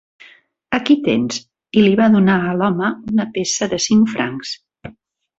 "Aquí 0.75 0.93
tens", 1.07 1.35
i 1.81 1.83
li 1.83 1.91
va 1.99 2.07
donar 2.15 2.37
a 2.43 2.55
l'home 2.61 2.89
una 3.11 3.27
peça 3.35 3.69
de 3.75 3.79
cinc 3.87 4.09
francs. 4.15 4.55